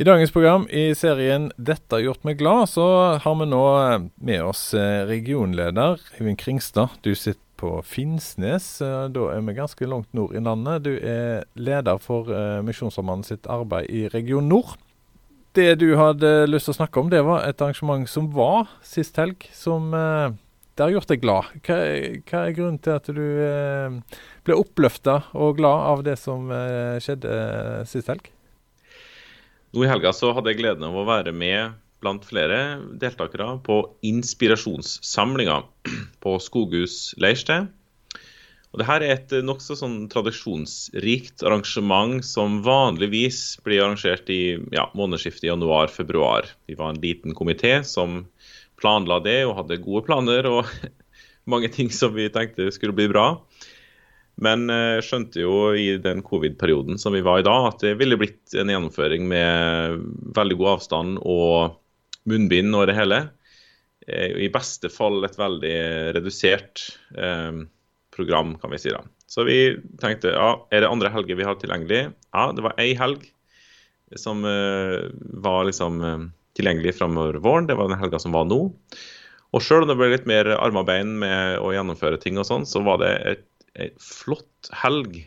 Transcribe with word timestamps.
I 0.00 0.04
dagens 0.04 0.30
program 0.32 0.62
i 0.72 0.94
serien 0.96 1.50
'Dette 1.60 1.92
har 1.92 2.00
gjort 2.00 2.22
meg 2.24 2.38
glad', 2.40 2.70
så 2.72 2.84
har 3.20 3.34
vi 3.36 3.46
nå 3.50 3.64
eh, 3.76 4.04
med 4.16 4.44
oss 4.48 4.72
eh, 4.72 5.02
regionleder 5.04 6.00
Hyvin 6.16 6.38
Kringstad. 6.40 6.94
Du 7.04 7.12
sitter 7.12 7.42
på 7.60 7.82
Finnsnes. 7.84 8.80
Eh, 8.80 9.10
da 9.12 9.26
er 9.28 9.44
vi 9.44 9.56
ganske 9.58 9.90
langt 9.90 10.08
nord 10.16 10.32
i 10.32 10.40
landet. 10.40 10.86
Du 10.86 10.94
er 10.96 11.44
leder 11.52 12.00
for 12.00 12.32
Misjonssambandet 12.64 13.28
sitt 13.28 13.50
arbeid 13.52 13.92
i 13.92 14.06
Region 14.08 14.48
Nord. 14.48 14.72
Det 15.52 15.74
du 15.84 15.92
hadde 16.00 16.48
lyst 16.48 16.70
til 16.70 16.78
å 16.78 16.80
snakke 16.80 17.04
om, 17.04 17.12
det 17.12 17.20
var 17.28 17.44
et 17.44 17.60
arrangement 17.60 18.08
som 18.08 18.32
var 18.32 18.72
sist 18.80 19.20
helg, 19.20 19.50
som 19.52 19.92
det 19.92 20.80
har 20.80 20.96
gjort 20.96 21.12
deg 21.12 21.20
glad. 21.20 21.52
Hva, 21.60 21.80
hva 22.24 22.46
er 22.46 22.56
grunnen 22.56 22.80
til 22.80 22.96
at 22.96 23.12
du 23.12 23.24
ble 24.48 24.60
oppløfta 24.64 25.26
og 25.36 25.58
glad 25.60 25.88
av 25.92 26.08
det 26.08 26.16
som 26.24 26.48
skjedde 27.04 27.40
sist 27.84 28.08
helg? 28.08 28.32
Nå 29.70 29.84
i 29.84 29.90
helga 29.90 30.10
så 30.10 30.32
hadde 30.34 30.50
jeg 30.50 30.58
gleden 30.64 30.82
av 30.88 30.96
å 30.98 31.06
være 31.06 31.30
med 31.30 31.76
blant 32.02 32.24
flere 32.26 32.80
deltakere 32.98 33.52
på 33.62 33.76
inspirasjonssamlinga 34.08 35.60
på 36.24 36.32
Skoghus 36.42 37.12
leirsted. 37.22 37.68
Og 38.70 38.80
det 38.80 38.86
her 38.86 39.02
er 39.02 39.12
et 39.14 39.34
nokså 39.46 39.76
sånn 39.78 39.96
tradisjonsrikt 40.10 41.44
arrangement 41.46 42.22
som 42.26 42.60
vanligvis 42.66 43.60
blir 43.66 43.84
arrangert 43.84 44.30
i 44.30 44.58
ja, 44.74 44.88
månedsskiftet 44.98 45.48
januar-februar. 45.52 46.50
Vi 46.70 46.78
var 46.78 46.90
en 46.90 47.02
liten 47.02 47.34
komité 47.38 47.80
som 47.86 48.24
planla 48.80 49.20
det 49.22 49.44
og 49.46 49.56
hadde 49.58 49.82
gode 49.82 50.02
planer 50.06 50.50
og 50.50 50.70
mange 51.52 51.70
ting 51.70 51.94
som 51.94 52.14
vi 52.18 52.26
tenkte 52.30 52.72
skulle 52.74 52.94
bli 52.96 53.06
bra. 53.10 53.36
Men 54.44 54.70
jeg 54.72 55.00
eh, 55.00 55.04
skjønte 55.04 55.42
jo 55.42 55.56
i 55.76 55.98
den 56.00 56.22
covid-perioden 56.24 57.00
som 57.00 57.14
vi 57.16 57.24
var 57.24 57.42
i 57.42 57.46
da, 57.46 57.56
at 57.68 57.82
det 57.84 57.96
ville 58.00 58.18
blitt 58.20 58.54
en 58.56 58.72
gjennomføring 58.72 59.28
med 59.28 60.00
veldig 60.36 60.56
god 60.60 60.72
avstand 60.76 61.20
og 61.20 61.76
munnbind 62.30 62.74
og 62.76 62.88
det 62.88 62.96
hele. 62.96 63.20
Eh, 64.08 64.38
I 64.46 64.52
beste 64.52 64.88
fall 64.92 65.20
et 65.28 65.36
veldig 65.40 65.76
redusert 66.16 66.86
eh, 67.16 67.60
program, 68.16 68.56
kan 68.60 68.72
vi 68.72 68.80
si 68.80 68.94
da. 68.94 69.04
Så 69.30 69.44
vi 69.46 69.60
tenkte 70.02 70.32
ja, 70.34 70.54
er 70.72 70.82
det 70.82 70.90
andre 70.90 71.12
helger 71.12 71.38
vi 71.38 71.46
har 71.46 71.60
tilgjengelig? 71.60 72.08
Ja, 72.32 72.48
det 72.56 72.64
var 72.66 72.80
ei 72.82 72.94
helg 72.98 73.28
som 74.18 74.42
eh, 74.48 75.04
var 75.44 75.68
liksom 75.68 76.00
eh, 76.02 76.18
tilgjengelig 76.58 76.96
framover 76.98 77.38
våren. 77.44 77.68
Det 77.68 77.76
var 77.78 77.92
den 77.92 78.00
helga 78.00 78.18
som 78.18 78.34
var 78.34 78.48
nå. 78.48 78.64
Og 79.50 79.62
sjøl 79.62 79.84
om 79.84 79.90
det 79.90 79.98
ble 79.98 80.10
litt 80.12 80.28
mer 80.30 80.48
armarbeid 80.56 81.06
med 81.22 81.60
å 81.62 81.72
gjennomføre 81.74 82.20
ting 82.22 82.38
og 82.38 82.46
sånn, 82.46 82.66
så 82.66 82.82
var 82.86 83.00
det 83.02 83.14
et 83.26 83.46
ei 83.78 83.92
flott 84.02 84.70
helg 84.82 85.20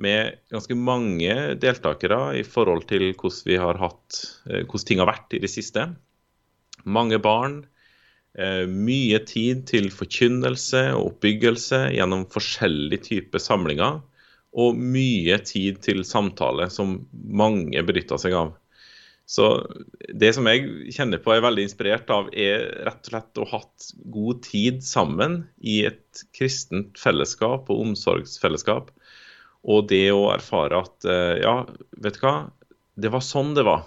med 0.00 0.38
ganske 0.52 0.76
mange 0.78 1.34
deltakere 1.60 2.20
i 2.40 2.44
forhold 2.46 2.86
til 2.88 3.10
hvordan 3.10 3.48
vi 3.48 3.58
har 3.60 3.80
hatt, 3.80 4.20
eh, 4.48 4.62
hvordan 4.64 4.86
ting 4.88 5.02
har 5.02 5.10
vært 5.10 5.36
i 5.36 5.42
det 5.42 5.50
siste. 5.52 5.90
Mange 6.84 7.20
barn. 7.20 7.64
Eh, 8.38 8.64
mye 8.66 9.18
tid 9.26 9.66
til 9.66 9.90
forkynnelse 9.90 10.94
og 10.94 11.10
oppbyggelse 11.14 11.90
gjennom 11.96 12.24
forskjellige 12.30 13.04
typer 13.10 13.42
samlinger. 13.42 14.00
Og 14.50 14.78
mye 14.78 15.36
tid 15.46 15.82
til 15.84 16.02
samtale, 16.06 16.70
som 16.70 17.06
mange 17.12 17.82
benytta 17.86 18.18
seg 18.18 18.34
av. 18.34 18.54
Så 19.30 19.46
det 20.10 20.32
som 20.34 20.48
jeg 20.50 20.90
kjenner 20.90 21.20
på 21.22 21.30
er 21.36 21.44
veldig 21.44 21.68
inspirert 21.68 22.08
av, 22.10 22.32
er 22.34 22.64
rett 22.88 23.04
og 23.04 23.12
slett 23.12 23.38
å 23.38 23.44
ha 23.46 23.60
hatt 23.60 23.90
god 24.10 24.40
tid 24.42 24.80
sammen 24.82 25.44
i 25.62 25.84
et 25.86 26.22
kristent 26.34 26.98
fellesskap 26.98 27.70
og 27.70 27.84
omsorgsfellesskap. 27.84 28.90
Og 29.70 29.86
det 29.92 30.08
å 30.10 30.32
erfare 30.32 30.80
at 30.82 31.06
eh, 31.06 31.36
ja, 31.44 31.60
vet 32.02 32.18
du 32.18 32.24
hva, 32.24 32.34
det 32.98 33.12
var 33.14 33.22
sånn 33.22 33.54
det 33.54 33.66
var. 33.68 33.84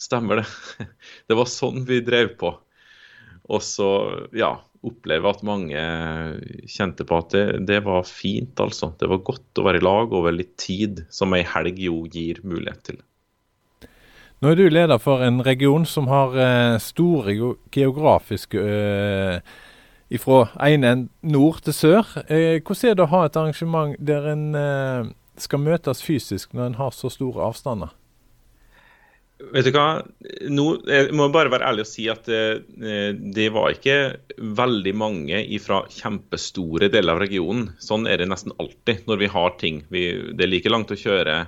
Stemmer 0.00 0.40
det. 0.40 0.46
Det 1.28 1.36
var 1.36 1.50
sånn 1.50 1.82
vi 1.84 1.98
drev 2.06 2.32
på. 2.40 2.54
Og 3.48 3.62
så 3.64 3.90
ja, 4.36 4.52
oppleve 4.86 5.28
at 5.28 5.44
mange 5.44 5.82
kjente 6.70 7.04
på 7.04 7.18
at 7.18 7.34
det, 7.34 7.44
det, 7.68 7.80
var 7.84 8.06
fint, 8.08 8.54
altså. 8.62 8.92
Det 8.96 9.10
var 9.10 9.24
godt 9.26 9.60
å 9.60 9.66
være 9.66 9.82
i 9.82 9.84
lag 9.84 10.14
over 10.16 10.32
litt 10.32 10.54
tid, 10.60 11.04
som 11.12 11.34
ei 11.36 11.42
helg 11.44 11.82
jo 11.82 12.04
gir 12.08 12.40
mulighet 12.46 12.84
til. 12.92 13.02
Nå 14.38 14.52
er 14.52 14.58
du 14.58 14.68
leder 14.70 15.00
for 15.02 15.22
en 15.26 15.40
region 15.42 15.82
som 15.88 16.06
har 16.12 16.36
eh, 16.38 16.76
store 16.78 17.34
geografiske 17.74 18.62
eh, 18.62 19.54
Fra 20.22 20.44
ene 20.64 21.08
nord 21.26 21.58
til 21.66 21.74
sør. 21.74 22.12
Eh, 22.30 22.62
hvordan 22.62 22.92
er 22.92 22.98
det 22.98 23.06
å 23.08 23.12
ha 23.16 23.24
et 23.26 23.38
arrangement 23.40 23.96
der 23.98 24.30
en 24.30 24.44
skal 25.38 25.62
møtes 25.62 26.02
fysisk 26.02 26.54
når 26.54 26.70
en 26.70 26.78
har 26.78 26.94
så 26.94 27.10
store 27.10 27.50
avstander? 27.50 27.90
Vet 29.54 29.68
du 29.68 29.70
hva, 29.74 30.02
Nå, 30.50 30.64
jeg 30.86 31.12
må 31.14 31.28
bare 31.34 31.50
være 31.52 31.68
ærlig 31.68 31.84
og 31.84 31.90
si 31.90 32.08
at 32.10 32.26
det 32.26 33.50
var 33.54 33.74
ikke 33.74 33.98
veldig 34.38 34.94
mange 34.98 35.42
fra 35.62 35.84
kjempestore 35.94 36.88
deler 36.90 37.14
av 37.14 37.22
regionen. 37.22 37.68
Sånn 37.82 38.06
er 38.10 38.22
det 38.22 38.30
nesten 38.30 38.54
alltid 38.58 39.06
når 39.10 39.22
vi 39.22 39.30
har 39.34 39.54
ting. 39.60 39.84
Vi, 39.94 40.08
det 40.34 40.46
er 40.46 40.50
like 40.54 40.72
langt 40.74 40.94
å 40.94 40.98
kjøre 40.98 41.44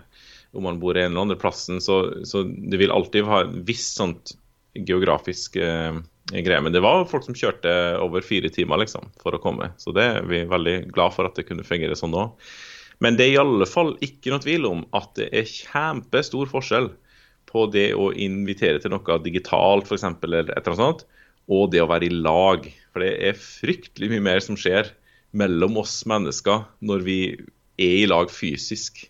om 0.53 0.67
man 0.67 0.81
bor 0.83 0.99
i 0.99 1.03
en 1.03 1.13
eller 1.13 1.29
andre 1.29 1.39
plassen, 1.39 1.81
så, 1.83 2.03
så 2.27 2.43
det 2.43 2.81
vil 2.81 2.93
alltid 2.95 3.29
ha 3.29 3.45
en 3.45 3.61
viss 3.67 3.87
sånt 3.95 4.35
geografisk 4.75 5.57
eh, 5.57 6.01
greie. 6.33 6.63
Men 6.63 6.75
det 6.75 6.83
var 6.85 7.07
folk 7.11 7.27
som 7.27 7.37
kjørte 7.39 7.73
over 8.03 8.25
fire 8.25 8.51
timer 8.53 8.83
liksom, 8.83 9.11
for 9.23 9.37
å 9.37 9.43
komme. 9.43 9.71
Så 9.83 9.95
det 9.97 10.07
er 10.07 10.27
vi 10.31 10.45
veldig 10.51 10.77
glad 10.95 11.15
for 11.17 11.29
at 11.29 11.39
det 11.39 11.47
kunne 11.49 11.67
fungere 11.67 11.99
sånn 11.99 12.15
nå. 12.15 12.29
Men 13.01 13.17
det 13.17 13.27
er 13.27 13.35
i 13.35 13.41
alle 13.41 13.69
fall 13.69 13.95
ikke 14.05 14.33
noe 14.33 14.45
tvil 14.45 14.67
om 14.69 14.83
at 14.97 15.15
det 15.17 15.31
er 15.33 15.49
kjempestor 15.49 16.51
forskjell 16.51 16.91
på 17.51 17.65
det 17.75 17.91
å 17.99 18.11
invitere 18.13 18.83
til 18.83 18.93
noe 18.95 19.19
digitalt 19.25 19.89
f.eks., 19.89 20.05
eller 20.23 20.45
et 20.45 20.53
eller 20.53 20.75
annet 20.75 20.83
sånt, 20.83 21.07
og 21.51 21.71
det 21.73 21.81
å 21.83 21.89
være 21.91 22.07
i 22.07 22.19
lag. 22.21 22.67
For 22.93 23.03
det 23.03 23.15
er 23.31 23.41
fryktelig 23.41 24.11
mye 24.13 24.27
mer 24.29 24.45
som 24.45 24.59
skjer 24.59 24.93
mellom 25.37 25.79
oss 25.81 26.03
mennesker 26.11 26.67
når 26.85 27.07
vi 27.07 27.21
er 27.81 27.97
i 28.03 28.11
lag 28.11 28.31
fysisk. 28.31 29.07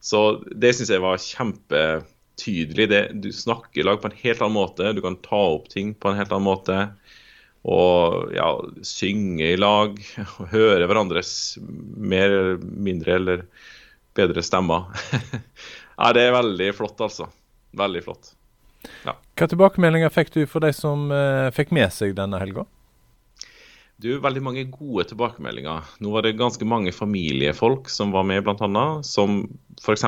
Så 0.00 0.42
det 0.56 0.72
syns 0.76 0.92
jeg 0.92 1.02
var 1.04 1.20
kjempetydelig. 1.20 2.86
Det, 2.90 3.00
du 3.20 3.30
snakker 3.36 3.82
i 3.82 3.86
lag 3.86 4.00
på 4.00 4.08
en 4.08 4.20
helt 4.22 4.40
annen 4.40 4.56
måte. 4.56 4.92
Du 4.96 5.02
kan 5.04 5.18
ta 5.20 5.42
opp 5.58 5.68
ting 5.72 5.92
på 5.94 6.10
en 6.10 6.18
helt 6.20 6.32
annen 6.32 6.48
måte. 6.48 6.78
Og 7.68 8.32
ja, 8.32 8.48
synge 8.86 9.52
i 9.52 9.60
lag. 9.60 10.00
Høre 10.54 10.88
hverandres 10.88 11.58
mer 11.60 12.32
eller 12.32 12.64
mindre 12.64 13.18
eller 13.20 13.46
bedre 14.16 14.42
stemmer. 14.44 14.88
ja, 16.00 16.12
det 16.16 16.26
er 16.26 16.36
veldig 16.38 16.72
flott, 16.80 17.00
altså. 17.04 17.28
Veldig 17.76 18.04
flott. 18.08 18.32
Ja. 19.04 19.14
Hva 19.36 19.48
tilbakemeldinger 19.52 20.12
fikk 20.12 20.32
du 20.34 20.42
for 20.48 20.64
de 20.64 20.72
som 20.74 21.10
uh, 21.12 21.52
fikk 21.54 21.74
med 21.76 21.92
seg 21.92 22.16
denne 22.16 22.40
helga? 22.40 22.64
Du, 24.00 24.14
veldig 24.22 24.40
mange 24.40 24.62
gode 24.72 25.04
tilbakemeldinger. 25.10 25.88
Nå 26.00 26.12
var 26.14 26.24
det 26.24 26.38
ganske 26.38 26.64
mange 26.64 26.92
familiefolk 26.94 27.90
som 27.92 28.14
var 28.14 28.24
med, 28.24 28.46
bl.a. 28.46 28.84
Som 29.04 29.42
f.eks. 29.76 30.06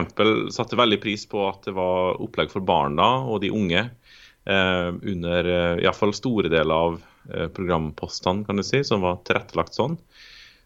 satte 0.56 0.78
veldig 0.80 0.98
pris 1.03 1.26
på 1.28 1.42
at 1.44 1.66
det 1.69 1.75
var 1.76 2.16
opplegg 2.25 2.48
for 2.54 2.64
barna 2.64 3.10
og 3.28 3.42
de 3.42 3.50
unge 3.52 3.82
eh, 3.82 4.88
under 5.12 5.50
eh, 5.50 5.82
iallfall 5.84 6.14
store 6.16 6.48
deler 6.52 6.72
av 6.72 6.97
eh, 7.28 7.50
programpostene, 7.52 8.47
kan 8.48 8.56
du 8.56 8.64
si, 8.64 8.81
som 8.86 9.04
var 9.04 9.20
tilrettelagt 9.28 9.76
sånn. 9.76 9.98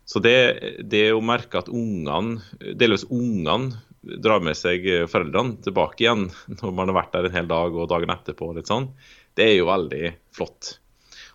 Så 0.06 0.22
det, 0.22 0.38
det 0.86 1.08
å 1.10 1.24
merke 1.24 1.58
at 1.58 1.72
ungene, 1.72 2.38
delvis 2.78 3.08
ungene, 3.10 3.82
drar 4.22 4.38
med 4.38 4.54
seg 4.54 4.84
foreldrene 5.10 5.58
tilbake 5.66 6.04
igjen 6.04 6.28
når 6.60 6.78
man 6.78 6.92
har 6.92 7.02
vært 7.02 7.16
der 7.18 7.26
en 7.26 7.38
hel 7.40 7.50
dag 7.50 7.74
og 7.74 7.90
dagen 7.90 8.14
etterpå, 8.14 8.54
litt 8.54 8.70
sånn, 8.70 8.92
det 9.34 9.50
er 9.50 9.56
jo 9.58 9.72
veldig 9.74 10.18
flott. 10.36 10.76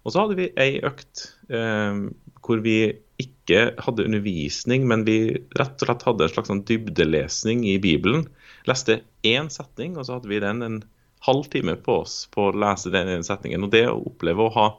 Og 0.01 0.13
så 0.13 0.23
hadde 0.23 0.37
vi 0.39 0.49
ei 0.59 0.79
økt 0.85 1.27
eh, 1.53 2.05
hvor 2.41 2.61
vi 2.65 2.77
ikke 3.21 3.75
hadde 3.81 4.07
undervisning, 4.07 4.87
men 4.89 5.05
vi 5.05 5.17
rett 5.59 5.75
og 5.77 5.85
slett 5.85 6.05
hadde 6.07 6.25
en 6.25 6.33
slags 6.33 6.49
sånn 6.49 6.63
dybdelesning 6.65 7.65
i 7.69 7.75
Bibelen. 7.81 8.25
Leste 8.69 9.01
én 9.27 9.51
setning, 9.53 9.97
og 9.97 10.07
så 10.07 10.17
hadde 10.17 10.31
vi 10.31 10.41
den 10.41 10.65
en 10.65 10.79
halv 11.27 11.45
time 11.53 11.75
på 11.85 11.99
oss 12.01 12.23
på 12.33 12.47
å 12.49 12.55
lese 12.57 12.93
den 12.93 13.11
ene 13.11 13.25
setningen. 13.25 13.67
Og 13.67 13.73
det 13.75 13.83
å 13.89 13.99
oppleve 14.09 14.47
å 14.47 14.55
ha 14.55 14.69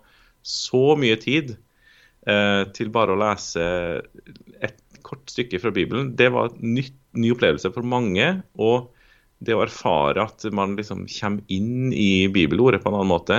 så 0.42 0.96
mye 0.98 1.20
tid 1.22 1.54
eh, 2.26 2.64
til 2.75 2.90
bare 2.94 3.14
å 3.14 3.20
lese 3.20 3.62
et 4.58 4.82
kort 5.06 5.30
stykke 5.30 5.60
fra 5.62 5.70
Bibelen, 5.75 6.16
det 6.18 6.32
var 6.34 6.50
en 6.50 6.75
ny 6.75 7.30
opplevelse 7.34 7.70
for 7.75 7.86
mange. 7.86 8.34
og 8.58 8.90
det 9.42 9.56
å 9.56 9.64
erfare 9.64 10.22
at 10.22 10.44
man 10.54 10.76
liksom 10.78 11.06
kommer 11.10 11.42
inn 11.50 11.90
i 11.90 12.28
bibelordet 12.30 12.82
på 12.82 12.90
en 12.90 12.98
annen 13.00 13.10
måte, 13.10 13.38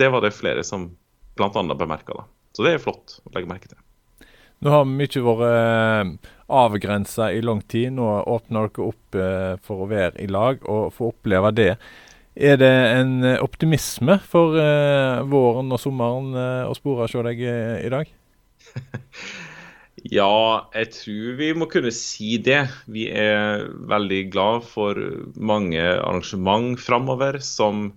det 0.00 0.08
var 0.08 0.24
det 0.24 0.32
flere 0.32 0.64
som 0.64 0.88
bl.a. 1.36 1.74
bemerka. 1.74 2.24
Så 2.52 2.66
det 2.66 2.76
er 2.76 2.82
flott 2.82 3.18
å 3.24 3.32
legge 3.34 3.50
merke 3.50 3.70
til. 3.70 3.80
Nå 4.62 4.70
har 4.70 4.86
mye 4.86 5.24
vært 5.26 5.44
eh, 5.48 6.32
avgrensa 6.52 7.32
i 7.34 7.42
lang 7.42 7.62
tid. 7.66 7.90
Nå 7.96 8.08
åpner 8.30 8.68
dere 8.68 8.88
opp 8.92 9.18
eh, 9.18 9.52
for 9.64 9.82
å 9.82 9.90
være 9.90 10.22
i 10.22 10.28
lag 10.30 10.62
og 10.70 10.92
få 10.94 11.10
oppleve 11.10 11.50
det. 11.58 11.72
Er 12.32 12.60
det 12.60 12.70
en 12.70 13.16
eh, 13.26 13.40
optimisme 13.42 14.20
for 14.22 14.54
våren 15.28 15.72
og 15.74 15.80
sommeren 15.82 16.36
å 16.68 16.76
spore 16.78 17.08
hos 17.08 17.16
deg 17.30 17.42
i 17.42 17.90
dag? 17.92 18.12
Ja, 20.02 20.66
jeg 20.74 20.88
tror 20.96 21.34
vi 21.38 21.48
må 21.54 21.68
kunne 21.70 21.92
si 21.94 22.34
det. 22.42 22.64
Vi 22.90 23.04
er 23.06 23.68
veldig 23.86 24.22
glad 24.32 24.64
for 24.66 24.98
mange 25.38 25.78
arrangement 25.78 26.80
framover 26.82 27.38
som 27.44 27.92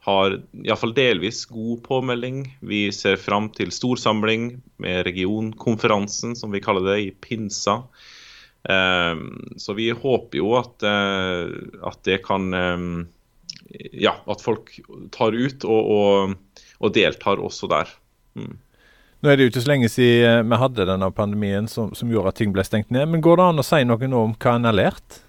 har 0.00 0.38
iallfall 0.64 0.94
delvis 0.96 1.44
god 1.50 1.82
påmelding. 1.84 2.44
Vi 2.64 2.86
ser 2.92 3.20
fram 3.20 3.50
til 3.52 3.72
storsamling 3.74 4.54
med 4.80 5.04
regionkonferansen, 5.06 6.32
som 6.36 6.52
vi 6.54 6.62
kaller 6.64 6.86
det, 6.88 6.98
i 7.04 7.10
Pinsa. 7.12 7.82
Ehm, 8.68 9.54
så 9.56 9.76
vi 9.76 9.90
håper 9.90 10.40
jo 10.40 10.54
at, 10.58 10.82
eh, 10.84 11.52
at 11.88 12.04
det 12.08 12.22
kan 12.26 12.52
ehm, 12.54 13.08
Ja, 13.92 14.16
at 14.26 14.40
folk 14.42 14.72
tar 15.14 15.30
ut 15.30 15.62
og, 15.62 15.90
og, 15.94 16.62
og 16.82 16.92
deltar 16.94 17.38
også 17.38 17.68
der. 17.70 17.92
Mm. 18.34 18.56
Nå 19.20 19.30
er 19.30 19.36
det 19.36 19.44
jo 19.44 19.50
ikke 19.52 19.62
så 19.62 19.70
lenge 19.70 19.90
siden 19.92 20.50
vi 20.50 20.58
hadde 20.58 20.86
denne 20.88 21.10
pandemien 21.14 21.68
som, 21.70 21.92
som, 21.94 22.10
gjorde 22.10 22.32
at 22.32 22.38
ting 22.40 22.54
ble 22.54 22.64
stengt 22.66 22.90
ned. 22.90 23.06
Men 23.12 23.22
går 23.22 23.38
det 23.38 23.46
an 23.46 23.62
å 23.62 23.66
si 23.66 23.82
noe 23.86 24.10
nå 24.10 24.24
om 24.26 24.34
hva 24.34 24.56
en 24.56 24.66
har 24.66 24.74
lært? 24.74 25.20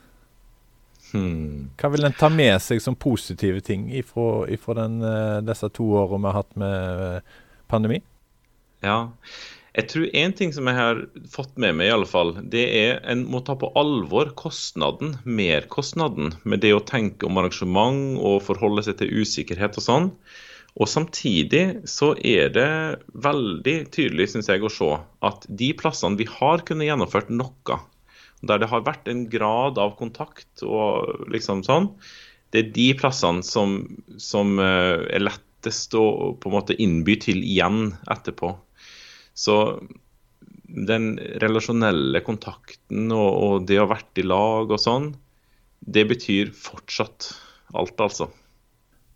Hmm. 1.11 1.71
Hva 1.79 1.91
vil 1.91 2.07
en 2.07 2.15
ta 2.15 2.29
med 2.31 2.55
seg 2.63 2.81
som 2.83 2.95
positive 2.95 3.61
ting 3.65 3.89
ifra, 3.99 4.45
ifra 4.51 4.77
den, 4.83 5.01
eh, 5.03 5.39
disse 5.45 5.67
to 5.75 5.89
årene 5.99 6.23
vi 6.23 6.31
har 6.31 6.39
hatt 6.39 6.59
med 6.59 7.07
eh, 7.07 7.39
pandemi? 7.71 7.99
Ja, 8.85 9.11
jeg 9.71 9.87
tror 9.87 10.07
én 10.19 10.33
ting 10.35 10.51
som 10.51 10.67
jeg 10.67 10.75
har 10.75 10.97
fått 11.31 11.53
med 11.55 11.77
meg, 11.79 11.87
i 11.87 11.93
alle 11.95 12.07
fall, 12.09 12.33
det 12.51 12.63
er 12.75 12.97
en 13.11 13.21
må 13.31 13.39
ta 13.47 13.55
på 13.55 13.69
alvor 13.79 14.33
kostnaden, 14.39 15.13
merkostnaden, 15.23 16.33
med 16.43 16.59
det 16.65 16.73
å 16.75 16.83
tenke 16.83 17.27
om 17.27 17.39
arrangement 17.39 18.19
og 18.19 18.41
forholde 18.49 18.83
seg 18.87 18.99
til 18.99 19.21
usikkerhet 19.21 19.79
og 19.79 19.85
sånn. 19.85 20.09
Og 20.75 20.87
Samtidig 20.91 21.87
så 21.87 22.13
er 22.19 22.51
det 22.55 22.67
veldig 23.23 23.77
tydelig 23.95 24.29
synes 24.33 24.51
jeg, 24.51 24.63
å 24.63 24.71
se 24.71 24.91
at 25.27 25.47
de 25.47 25.71
plassene 25.79 26.19
vi 26.19 26.27
har 26.27 26.63
kunnet 26.67 26.87
gjennomført 26.87 27.31
noe, 27.31 27.79
der 28.41 28.61
det 28.61 28.69
har 28.71 28.83
vært 28.85 29.09
en 29.11 29.25
grad 29.29 29.79
av 29.81 29.95
kontakt 29.99 30.63
og 30.65 31.27
liksom 31.31 31.63
sånn, 31.65 31.91
det 32.51 32.63
er 32.63 32.73
de 32.75 32.87
plassene 32.99 33.45
som, 33.45 33.79
som 34.19 34.57
eh, 34.59 35.05
er 35.13 35.23
lettest 35.23 35.95
å 35.95 36.33
på 36.41 36.49
en 36.49 36.57
måte 36.57 36.77
innby 36.81 37.15
til 37.21 37.39
igjen 37.45 37.93
etterpå. 38.11 38.55
Så 39.37 39.55
den 40.71 41.13
relasjonelle 41.43 42.21
kontakten 42.25 43.11
og, 43.15 43.29
og 43.31 43.69
det 43.69 43.79
å 43.79 43.85
ha 43.85 43.93
vært 43.93 44.19
i 44.19 44.27
lag 44.27 44.71
og 44.71 44.81
sånn, 44.81 45.13
det 45.81 46.05
betyr 46.11 46.51
fortsatt 46.55 47.31
alt, 47.77 47.97
altså. 48.03 48.29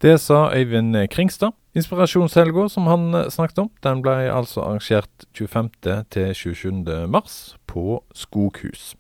Det 0.02 0.18
sa 0.20 0.50
Øyvind 0.54 0.98
Kringstad. 1.12 1.56
Inspirasjonshelga 1.76 2.70
som 2.72 2.88
han 2.88 3.10
eh, 3.16 3.30
snakket 3.32 3.66
om, 3.66 3.72
den 3.84 4.04
ble 4.04 4.30
altså 4.32 4.64
arrangert 4.64 5.28
25. 5.36 5.72
til 6.14 6.30
27. 6.36 7.08
mars 7.12 7.56
på 7.68 8.00
Skoghus. 8.16 8.94